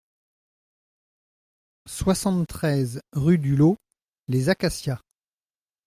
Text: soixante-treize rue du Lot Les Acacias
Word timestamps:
soixante-treize 1.87 3.03
rue 3.13 3.37
du 3.37 3.55
Lot 3.55 3.77
Les 4.29 4.49
Acacias 4.49 4.99